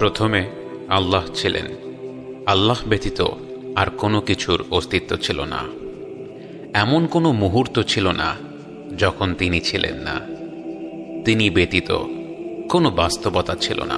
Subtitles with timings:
[0.00, 0.50] প্রথমে
[0.88, 1.64] আল্লাহ ছিলেন।
[2.46, 3.22] আল্লাহ ব্যতীত
[3.76, 5.64] আর কোনো কিছুর অস্তিত্ব ছিল না।
[6.74, 8.36] এমন কোনো মুহূর্ত ছিল না
[8.98, 10.20] যখন তিনি ছিলেন না।
[11.24, 11.92] তিনি ব্যতীত
[12.70, 13.96] কোনো বাস্তবতা ছিল না।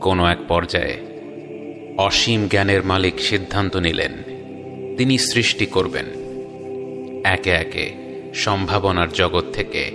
[0.00, 0.96] কোনো এক পর্যায়ে
[1.98, 4.12] অসীম জ্ঞানের মালিক সিদ্ধান্ত নিলেন,
[4.96, 6.06] তিনি সৃষ্টি করবেন।
[7.24, 7.90] একে একে
[8.34, 9.90] সম্ভাবনার জগৎ থেকে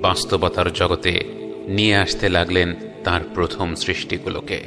[0.00, 1.24] বাস্তবতার জগতে
[1.68, 2.74] নিয়ে আসতে লাগলেন
[3.04, 4.60] তার প্রথম সৃষ্টিগুলোকে।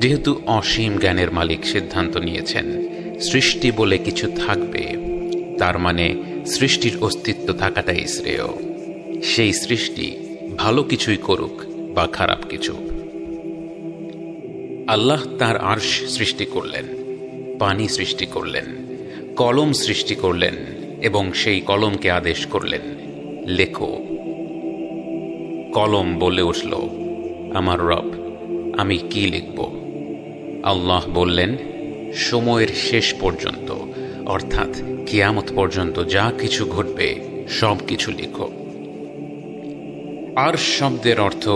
[0.00, 2.66] যেহেতু অসীম জ্ঞানের মালিক সিদ্ধান্ত নিয়েছেন,
[3.20, 4.96] সৃষ্টি বলে কিছু থাকবে,
[5.58, 6.14] তার মানে
[6.46, 8.46] সৃষ্টির অস্তিত্ব থাকাটাই শ্রেয়।
[9.22, 10.16] সেই সৃষ্টি
[10.58, 11.62] ভালো কিছুই করুক
[11.94, 12.74] বা খারাপ কিছু।
[14.88, 16.84] আল্লাহ তার আর্শ সৃষ্টি করলেন,
[17.58, 18.64] পানি সৃষ্টি করলেন,
[19.36, 20.54] কলম সৃষ্টি করলেন
[21.02, 22.80] এবং সেই কলমকে আদেশ করলেন,
[23.46, 24.06] লেখো
[25.74, 26.88] কলম বলে উঠল,
[27.54, 28.12] আমার রব,
[28.78, 29.58] আমি কি লিখব?
[30.64, 31.56] আল্লাহ বললেন,
[32.14, 33.74] সময়ের শেষ পর্যন্ত,
[34.26, 38.50] অর্থাৎ কিয়ামত পর্যন্ত যা কিছু ঘটবে, সব কিছু লিখো।
[40.36, 41.48] আর শব্দের অর্থ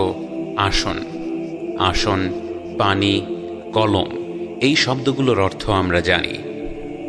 [0.57, 0.97] আসন।
[1.79, 2.29] আসন,
[2.77, 3.25] পানি,
[3.73, 4.07] কলম,
[4.61, 6.37] এই শব্দগুলোর অর্থ আমরা জানি।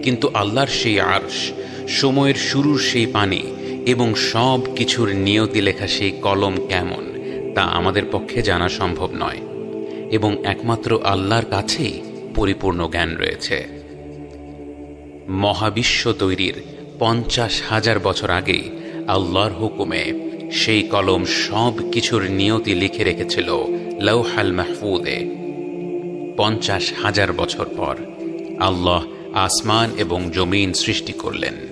[0.03, 1.51] কিন্তু আল্লাহর সেই আর্শ,
[1.89, 3.43] সময়ের শুরুর সেই পানি
[3.87, 7.05] এবং সব কিছুর নিয়তি লেখা সেই কলম কেমন,
[7.55, 9.37] তা আমাদের পক্ষে জানা সম্ভব নয়।
[10.11, 12.03] এবং একমাত্র আল্লাহর কাছেই
[12.35, 13.67] পরিপূর্ণ জ্ঞান রয়েছে।
[15.29, 16.55] মহাবিশ্ব তৈরির
[16.99, 18.63] পঞ্চাশ হাজার বছর আগে
[19.09, 20.13] আল্লাহর হুকুমে
[20.53, 23.65] সেই কলম সব কিছুর নিয়তি লিখে রেখেছিল
[24.01, 25.37] লৌহাল মাহফুদে।
[26.37, 27.97] পঞ্চাশ হাজার বছর পর
[28.61, 31.70] আল্লাহ আসমান এবং জমিন সৃষ্টি করলেন।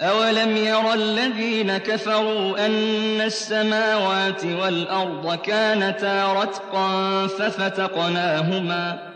[0.00, 6.88] أولم ير الذين كفروا أن السماوات والأرض كانتا رتقا
[7.28, 9.12] ففتقناهما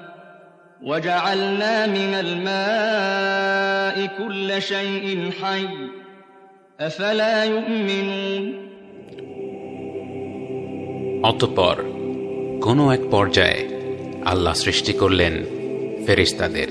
[0.83, 5.69] وجعلنا من الماء كل شيء حي
[6.81, 8.45] أفلا يؤمنون
[11.31, 11.77] অতপর
[12.67, 13.61] কোনো এক পর্যায়ে
[14.25, 15.35] আল্লাহ সৃষ্টি করলেন
[16.07, 16.71] ফেরিস্তাদের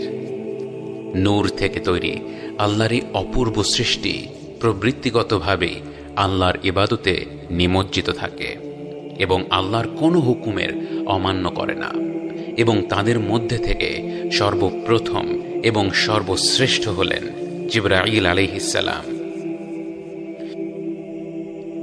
[1.25, 2.13] নূর থেকে তৈরি
[2.60, 4.14] আল্লাহর এই অপূর্ব সৃষ্টি
[4.60, 5.76] প্রবৃত্তিগতভাবেই
[6.16, 7.14] আল্লাহর ইবাদতে
[7.50, 8.50] নিমজ্জিত থাকে
[9.18, 10.70] এবং আল্লাহর কোনো হুকুমের
[11.06, 11.90] অমান্য করে না
[12.56, 13.88] এবং তাদের মধ্যে থেকে
[14.38, 15.24] সর্বপ্রথম
[15.62, 17.24] এবং সর্বশ্রেষ্ঠ হলেন
[17.68, 19.04] জিব্রাইল আলিহিসাল্লাম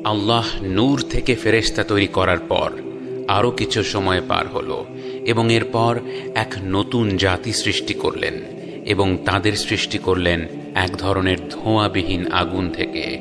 [0.05, 2.69] আল্লাহ নূর থেকে ফেরেস্তা তৈরি করার পর
[3.27, 4.71] আরও কিছু সময় পার হল
[5.25, 5.94] এবং এরপর
[6.35, 8.35] এক নতুন জাতি সৃষ্টি করলেন
[8.85, 10.39] এবং তাদের সৃষ্টি করলেন
[10.75, 13.19] এক ধরনের ধোঁয়াবিহীন আগুন থেকে।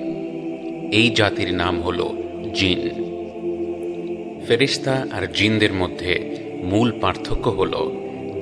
[0.92, 2.08] এই জাতির নাম হল
[2.54, 3.06] জিন।
[4.46, 7.90] ফেরিস্তা আর জিনদের মধ্যে মূল পার্থক্য হল,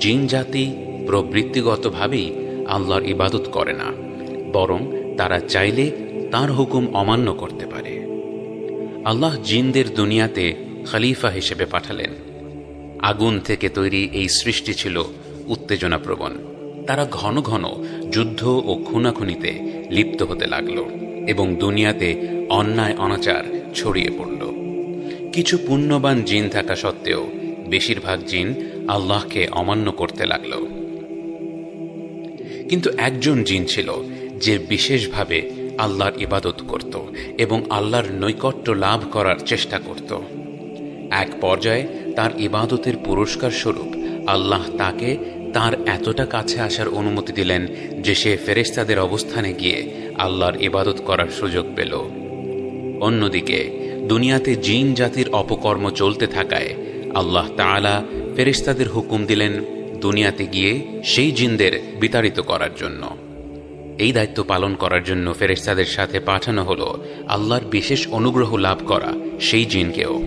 [0.00, 0.72] জিন জাতি
[1.06, 2.32] প্রবৃত্তিগতভাবেই
[2.66, 3.92] আল্লাহর ইবাদত করে না,
[4.52, 4.78] বরং
[5.16, 5.90] তারা চাইলে
[6.30, 8.06] তার হুকুম অমান্য করতে পারে।
[9.04, 10.54] আল্লাহ জিনদের দুনিয়াতে
[10.86, 12.10] খালিফা হিসেবে পাঠালেন।
[13.02, 15.02] আগুন থেকে তৈরি এই সৃষ্টি ছিল
[15.46, 16.53] উত্তেজনাপ্রবণ।
[16.86, 17.64] তারা ঘন ঘন
[18.12, 19.50] যুদ্ধ ও খুনাখুনিতে
[19.90, 20.84] লিপ্ত হতে লাগল
[21.26, 22.08] এবং দুনিয়াতে
[22.48, 24.42] অন্যায় অনাচার ছড়িয়ে পড়ল।
[25.32, 27.26] কিছু পুণ্যবান জিন থাকা সত্ত্বেও
[27.68, 28.54] বেশিরভাগ জিন
[28.88, 30.52] আল্লাহকে অমান্য করতে লাগল।
[32.68, 33.92] কিন্তু একজন জিন ছিল
[34.40, 36.98] যে বিশেষভাবে আল্লাহর ইবাদত করত
[37.38, 40.18] এবং আল্লাহর নৈকট্য লাভ করার চেষ্টা করত।
[41.10, 43.90] এক পর্যায়ে তার ইবাদতের পুরস্কার স্বরূপ
[44.28, 45.16] আল্লাহ তাকে
[45.54, 47.66] তার এতটা কাছে আসার অনুমতি দিলেন
[48.02, 51.94] যে সে ফেরেস্তাদের অবস্থানে গিয়ে আল্লাহর ইবাদত করার সুযোগ পেল।
[53.00, 53.70] অন্যদিকে,
[54.08, 56.74] দুনিয়াতে জিন জাতির অপকর্ম চলতে থাকায়
[57.14, 58.04] আল্লাহ তালা
[58.36, 59.52] ফেরিস্তাদের হুকুম দিলেন
[60.00, 63.16] দুনিয়াতে গিয়ে সেই জিনদের বিতাড়িত করার জন্য।
[63.98, 69.64] এই দায়িত্ব পালন করার জন্য ফেরেস্তাদের সাথে পাঠানো হল আল্লাহর বিশেষ অনুগ্রহ লাভ করা সেই
[69.64, 70.22] জিনকেও।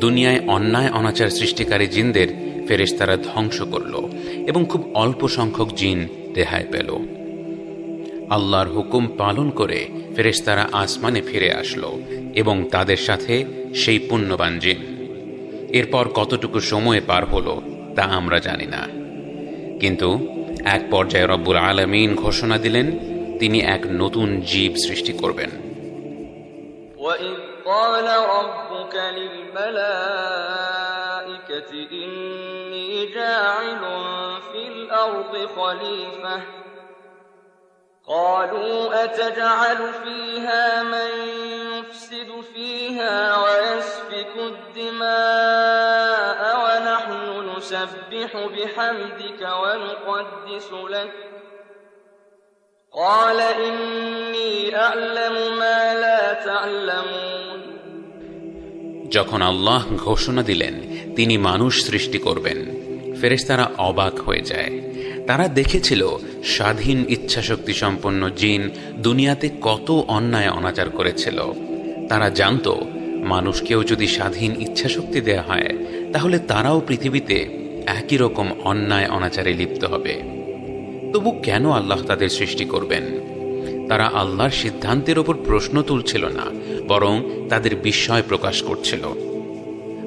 [0.00, 3.93] দুনিয়ায় অন্যায় অনাচার সৃষ্টিকারী জিনদের ফেরেস্তারা ধ্বংস করল
[4.47, 5.99] এবং খুব অল্প সংখ্যক জিন
[6.35, 6.89] রেহাই পেল
[8.29, 9.79] আল্লাহর হুকুম পালন করে
[10.15, 11.89] ফেরেস্তারা আসমানে ফিরে আসলো
[12.33, 13.33] এবং তাদের সাথে
[13.73, 14.79] সেই পুণ্যবান জিন
[15.69, 17.53] এরপর কতটুকু সময় পার হলো
[17.95, 18.81] তা আমরা জানি না
[19.81, 20.09] কিন্তু
[20.67, 22.87] এক পর্যায়ে রব্বুল আলমিন ঘোষণা দিলেন
[23.39, 25.51] তিনি এক নতুন জীব সৃষ্টি করবেন
[26.99, 30.51] وإذ قال ربك للملائكة
[33.01, 33.79] إني جاعل
[34.51, 36.41] في الأرض خليفة
[38.07, 41.09] قالوا أتجعل فيها من
[41.73, 45.59] يفسد فيها ويسفك الدماء
[46.63, 51.13] ونحن نسبح بحمدك ونقدس لك
[52.93, 57.57] قال إني أعلم ما لا تعلمون
[59.15, 60.75] যখন আল্লাহ ঘোষণা দিলেন
[61.15, 62.59] তিনি মানুষ সৃষ্টি করবেন
[63.22, 64.70] ফেরেশতারা অবাক হয়ে যায়।
[65.26, 66.02] তারা দেখেছিল
[66.44, 71.38] স্বাধীন ইচ্ছাশক্তি সম্পন্ন জিন দুনিয়াতে কত অন্যায় অনাচার করেছিল।
[72.08, 72.66] তারা জানত,
[73.24, 75.68] মানুষকেও যদি স্বাধীন ইচ্ছাশক্তি দেয়া হয়,
[76.12, 77.36] তাহলে তারাও পৃথিবীতে
[77.86, 80.14] একই রকম অন্যায় অনাচারে লিপ্ত হবে।
[81.12, 83.04] তবু কেন আল্লাহ তাদের সৃষ্টি করবেন?
[83.88, 86.46] তারা আল্লাহর সিদ্ধান্তের ওপর প্রশ্ন তুলছিল না,
[86.88, 87.14] বরং
[87.48, 89.04] তাদের বিস্ময় প্রকাশ করছিল।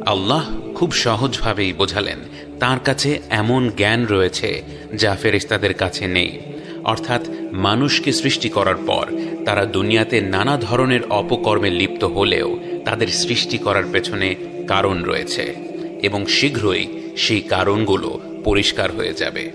[0.05, 0.43] আল্লাহ
[0.75, 2.19] খুব সহজভাবেই বোঝালেন
[2.59, 4.63] তার কাছে এমন জ্ঞান রয়েছে
[4.93, 6.39] যা ফেরেশতাদের কাছে নেই।
[6.83, 7.21] অর্থাৎ
[7.51, 9.05] মানুষকে সৃষ্টি করার পর
[9.45, 14.35] তারা দুনিয়াতে নানা ধরনের অপকর্মে লিপ্ত হলেও তাদের সৃষ্টি করার পেছনে
[14.67, 15.55] কারণ রয়েছে
[16.03, 16.87] এবং শীঘ্রই
[17.17, 19.51] সেই কারণগুলো পরিষ্কার হয়ে যাবে।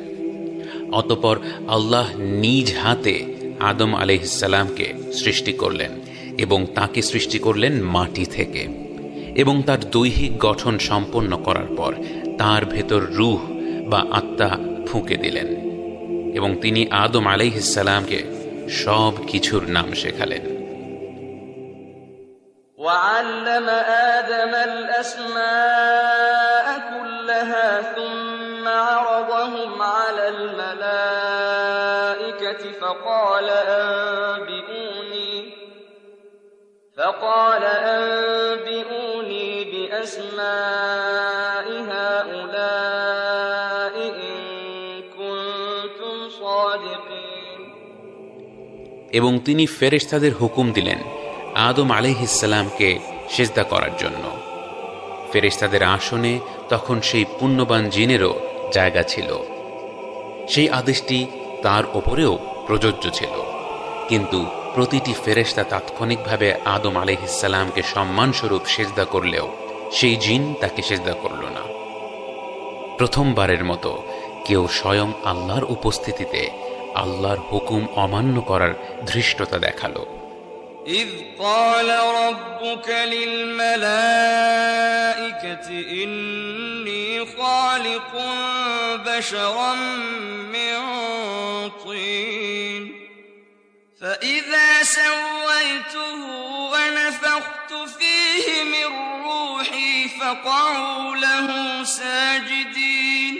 [0.93, 1.39] অতপর
[1.69, 3.25] আল্লাহ নিজ হাতে
[3.61, 5.91] আদম আলহিসাল্লামকে সৃষ্টি করলেন
[6.39, 8.69] এবং তাকে সৃষ্টি করলেন মাটি থেকে
[9.35, 11.95] এবং তার দৈহিক গঠন সম্পন্ন করার পর
[12.40, 13.40] তার ভেতর রুহ
[13.86, 14.50] বা আত্মা
[14.88, 15.50] ফুঁকে দিলেন
[16.34, 18.20] এবং তিনি আদম আলাইহিসাল্লামকে
[18.84, 20.46] সব কিছুর নাম শেখালেন
[22.78, 23.68] وعلم
[24.14, 31.52] آدم الأسماء كلها ثم عرضهم على الملائكة
[32.82, 33.48] فقال
[33.80, 35.34] أنبئوني
[36.98, 37.64] فقال
[37.96, 40.89] أنبئوني بأسماء
[49.13, 50.99] এবং তিনি ফেরেশতাদের হুকুম দিলেন
[51.55, 52.99] আদম আলাইহিসাল্লামকে
[53.31, 54.31] সেজদা করার জন্য।
[55.33, 56.39] ফেরেশতাদের আসনে
[56.69, 58.35] তখন সেই পুণ্যবান জিনেরও
[58.73, 59.37] জায়গা ছিল।
[60.49, 61.27] সেই আদেশটি
[61.63, 63.43] তার ওপরেও প্রযোজ্য ছিল।
[64.09, 69.49] কিন্তু প্রতিটি ফেরেশতা তাৎক্ষণিকভাবে আদম আলাইহিসাল্লামকে সম্মানস্বরূপ সেজদা করলেও
[69.93, 71.61] সেই জিন তাকে সেজদা করল না।
[72.99, 74.03] প্রথমবারের মতো
[74.50, 76.42] কেউ স্বয়ং আল্লাহর উপস্থিতিতে
[76.96, 78.74] আল্লাহর হুকুম অমান্য করার
[79.06, 80.04] ধৃষ্টতা দেখালো
[80.88, 81.90] إذ قال
[82.24, 82.90] ربك
[84.46, 85.70] للملائكة
[86.04, 88.12] إني خالق
[89.06, 89.74] بشرا
[90.46, 90.76] من
[91.86, 92.84] طين
[94.02, 96.20] فإذا سويته
[96.74, 98.90] ونفخت فيه من
[99.26, 101.48] روحي فقعوا له
[101.84, 103.39] ساجدين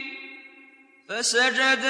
[1.20, 1.84] فسجد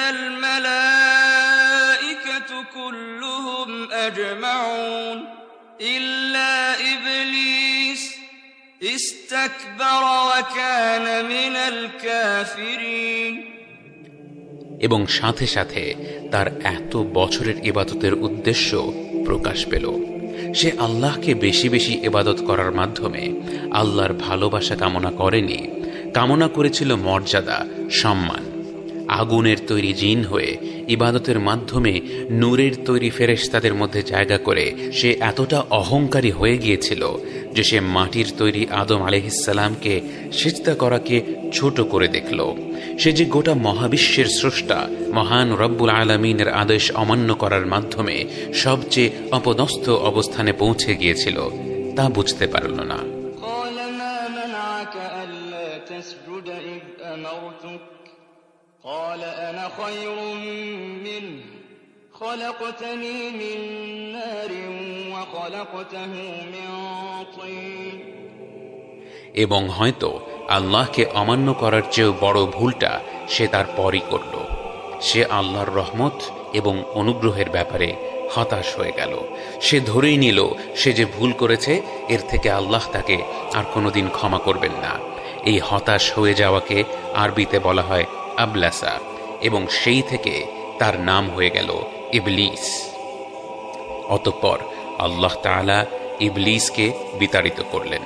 [1.36, 5.24] الملائكة كلهم أجمعون
[5.80, 8.02] إلا إبليس
[8.82, 13.34] استكبر وكان من الكافرين
[14.80, 15.82] এবং সাথে সাথে
[16.30, 18.70] তার এত বছরের ইবাদতের উদ্দেশ্য
[19.24, 19.86] প্রকাশ পেল
[20.54, 23.22] সে আল্লাহকে বেশি বেশি ইবাদত করার মাধ্যমে
[23.72, 25.60] আল্লাহর ভালোবাসা কামনা করেনি
[26.14, 27.58] কামনা করেছিল মর্যাদা
[27.90, 28.42] সম্মান
[29.11, 32.01] আগুনের তৈরি জিন হয়ে ইবাদতের মাধ্যমে
[32.31, 37.07] নূরের তৈরি ফেরেশতাদের মধ্যে জায়গা করে সে এতটা অহংকারী হয়ে গিয়েছিল
[37.53, 40.01] যে সে মাটির তৈরি আদম আলহিসাল্লামকে
[40.31, 41.21] সেজদা করাকে
[41.53, 42.39] ছোট করে দেখল।
[42.99, 50.51] সে যে গোটা মহাবিশ্বের স্রষ্টা, মহান রব্বুল আলমিনের আদেশ অমান্য করার মাধ্যমে সবচেয়ে অপদস্থ অবস্থানে
[50.53, 51.37] পৌঁছে গিয়েছিল,
[51.95, 53.20] তা বুঝতে পারল না।
[58.84, 60.14] قال أنا خير
[61.04, 61.40] منه
[62.14, 63.58] خلقتني من
[64.12, 64.52] نار
[65.12, 66.12] وخلقته
[66.46, 66.68] من
[67.36, 67.98] طين
[69.34, 70.10] এবং হয়তো
[70.48, 72.92] আল্লাহকে অমান্য করার চেয়েও বড় ভুলটা
[73.28, 74.34] সে তার পরই করল
[75.00, 76.18] সে আল্লাহর রহমত
[76.52, 77.88] এবং অনুগ্রহের ব্যাপারে
[78.34, 79.12] হতাশ হয়ে গেল
[79.60, 80.38] সে ধরেই নিল
[80.74, 81.72] সে যে ভুল করেছে
[82.08, 83.16] এর থেকে আল্লাহ তাকে
[83.54, 84.92] আর কোনোদিন ক্ষমা করবেন না
[85.44, 86.78] এই হতাশ হয়ে যাওয়াকে
[87.14, 88.06] আরবিতে বলা হয়
[88.41, 88.99] আবলাসা
[89.41, 90.45] এবং সেই থেকে
[90.79, 91.69] তার নাম হয়ে গেল
[92.13, 92.65] ইবলিস।
[94.09, 94.59] অতঃপর
[94.99, 95.85] আল্লাহ তালা
[96.19, 98.01] ইবলিসকে বিতাড়িত করলেন।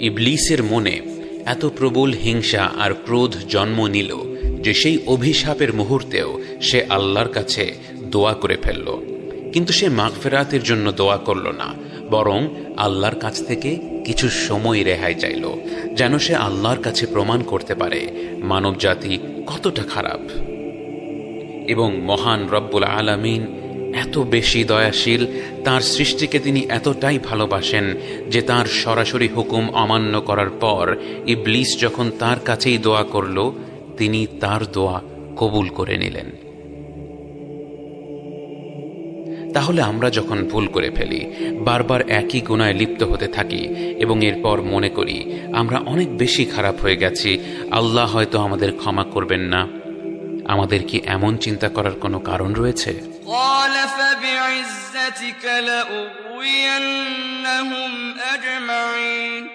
[0.00, 1.11] ইবলিসের মনে
[1.46, 4.14] এত প্রবল হিংসা আর ক্রোধ জন্ম নিল
[4.60, 8.98] যে সেই অভিশাপের মুহূর্তেও সে আল্লাহর কাছে দোয়া করে ফেলল।
[9.52, 11.74] কিন্তু সে মাগফেরাতের জন্য দোয়া করল না,
[12.10, 15.50] বরং আল্লাহর কাছ থেকে কিছু সময় রেহাই চাইল,
[15.94, 18.08] যেন সে আল্লাহর কাছে প্রমাণ করতে পারে
[18.38, 20.20] মানব জাতি কতটা খারাপ।
[21.70, 23.61] এবং মহান রব্বুল আলামিন
[23.94, 25.26] এত বেশি দয়াশীল,
[25.64, 27.94] তার সৃষ্টিকে তিনি এতটাই ভালোবাসেন
[28.30, 30.96] যে তার সরাসরি হুকুম অমান্য করার পর
[31.26, 33.50] ইবলিস যখন তার কাছেই দোয়া করল,
[33.96, 35.00] তিনি তার দোয়া
[35.36, 36.30] কবুল করে নিলেন।
[39.52, 41.26] তাহলে আমরা যখন ভুল করে ফেলি,
[41.60, 43.68] বারবার একই গুণায় লিপ্ত হতে থাকি
[43.98, 47.38] এবং এরপর মনে করি, আমরা অনেক বেশি খারাপ হয়ে গেছি,
[47.70, 49.68] আল্লাহ হয়তো আমাদের ক্ষমা করবেন না।
[50.44, 53.11] আমাদের কি এমন চিন্তা করার কোনো কারণ রয়েছে?
[53.27, 55.43] قال فبعزتك
[56.67, 59.49] لأغوينهم أجمعين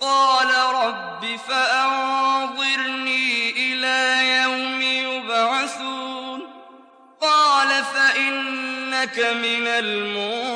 [0.00, 0.48] قال
[0.84, 3.98] رب فأنظرني إلى
[4.42, 6.40] يوم يبعثون
[7.20, 9.66] قال فإنك من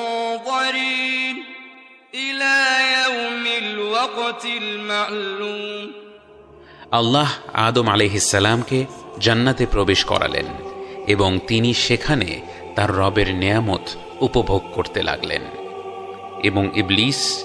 [0.08, 1.44] المنظرين
[2.14, 2.54] إلى
[2.98, 5.92] يوم الوقت المعلوم
[6.92, 7.28] আল্লাহ
[7.66, 8.78] আদম আলিহিসাল্লামকে
[9.24, 10.46] জান্নাতে প্রবেশ করালেন
[11.07, 12.41] এবং তিনি সেখানে
[12.75, 13.81] তার রবের নেয়ামত
[14.21, 15.41] উপভোগ করতে লাগলেন।
[16.43, 17.43] এবং ইবলিস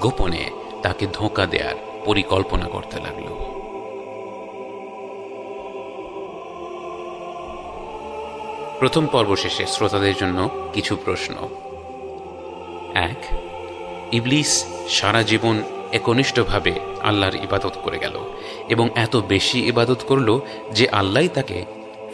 [0.00, 0.50] গোপনে
[0.82, 1.74] তাকে ধোঁকা দেওয়ার
[2.04, 3.30] পরিকল্পনা করতে লাগল।
[8.78, 11.34] প্রথম পর্ব শেষে শ্রোতাদের জন্য কিছু প্রশ্ন।
[12.94, 13.24] এক,
[14.12, 15.62] ইবলিস সারা জীবন
[15.92, 18.18] একনিষ্ঠভাবে আল্লাহর ইবাদত করে গেল
[18.68, 20.40] এবং এত বেশি ইবাদত করল
[20.72, 21.64] যে আল্লাহ তাকে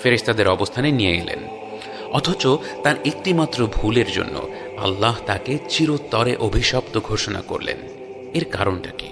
[0.03, 1.39] ফেরেস্তাদের অবস্থানে নিয়ে এলেন।
[2.13, 2.47] অথচ
[2.83, 4.49] তার একটিমাত্র ভুলের জন্য
[4.83, 7.77] আল্লাহ তাকে চিরতরে অভিশপ্ত ঘোষণা করলেন।
[8.35, 9.09] এর কারণটা কি?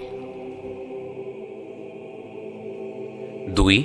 [3.50, 3.84] দুই,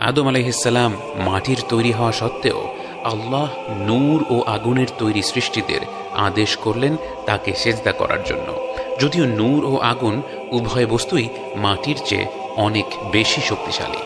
[0.00, 2.68] আদম আলহিসাল্লাম মাটির তৈরি হওয়া সত্ত্বেও
[3.04, 5.80] আল্লাহ নূর ও আগুনের তৈরি সৃষ্টিদের
[6.12, 6.96] আদেশ করলেন
[7.26, 8.66] তাকে সেজদা করার জন্য।
[9.00, 14.02] যদিও নূর ও আগুন উভয় বস্তুই মাটির চেয়ে অনেক বেশি শক্তিশালী।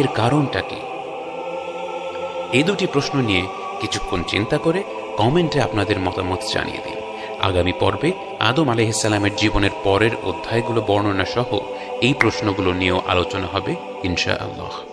[0.00, 0.76] এর কারণটা কি?
[2.52, 3.42] এই দুটি প্রশ্ন নিয়ে
[3.80, 4.82] কিছুক্ষণ চিন্তা করে
[5.16, 6.98] কমেন্টে আপনাদের মতামত জানিয়ে দিন।
[7.40, 11.58] আগামী পর্বে আদম আলহিসাল্লামের জীবনের পরের অধ্যায়গুলো বর্ণনা সহ
[12.00, 14.89] এই প্রশ্নগুলো নিয়েও আলোচনা হবে ইনশা আল্লাহ